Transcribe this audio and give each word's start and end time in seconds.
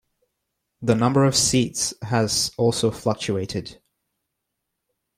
The 0.81 0.95
number 0.95 1.25
of 1.25 1.35
seats 1.35 1.93
has 2.05 2.51
also 2.57 2.89
fluctuated. 2.89 3.77